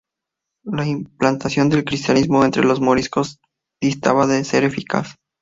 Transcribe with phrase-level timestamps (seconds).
[0.65, 3.39] La implantación del cristianismo entre los moriscos
[3.79, 5.15] distaba de ser eficaz.